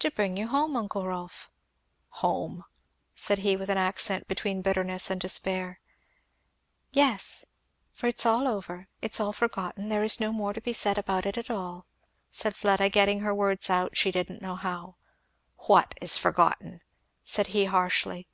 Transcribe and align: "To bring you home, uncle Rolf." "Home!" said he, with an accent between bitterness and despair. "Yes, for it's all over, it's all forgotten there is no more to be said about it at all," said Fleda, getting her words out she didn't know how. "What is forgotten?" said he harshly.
"To 0.00 0.10
bring 0.10 0.36
you 0.36 0.48
home, 0.48 0.74
uncle 0.76 1.06
Rolf." 1.06 1.48
"Home!" 2.18 2.64
said 3.14 3.38
he, 3.46 3.54
with 3.54 3.68
an 3.70 3.78
accent 3.78 4.26
between 4.26 4.60
bitterness 4.60 5.08
and 5.08 5.20
despair. 5.20 5.78
"Yes, 6.90 7.44
for 7.92 8.08
it's 8.08 8.26
all 8.26 8.48
over, 8.48 8.88
it's 9.00 9.20
all 9.20 9.32
forgotten 9.32 9.88
there 9.88 10.02
is 10.02 10.18
no 10.18 10.32
more 10.32 10.52
to 10.52 10.60
be 10.60 10.72
said 10.72 10.98
about 10.98 11.26
it 11.26 11.38
at 11.38 11.48
all," 11.48 11.86
said 12.28 12.56
Fleda, 12.56 12.88
getting 12.88 13.20
her 13.20 13.32
words 13.32 13.70
out 13.70 13.96
she 13.96 14.10
didn't 14.10 14.42
know 14.42 14.56
how. 14.56 14.96
"What 15.56 15.94
is 16.00 16.18
forgotten?" 16.18 16.80
said 17.22 17.46
he 17.54 17.66
harshly. 17.66 18.26